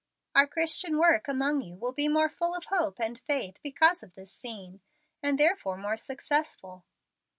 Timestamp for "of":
2.55-2.65, 4.01-4.15